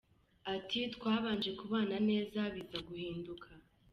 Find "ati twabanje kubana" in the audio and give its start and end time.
0.55-1.95